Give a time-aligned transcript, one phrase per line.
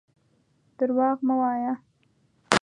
[0.77, 1.73] درواغ مه وايه.